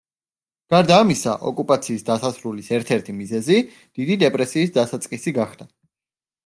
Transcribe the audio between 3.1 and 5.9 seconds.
მიზეზი დიდი დეპრესიის დასაწყისი გახდა.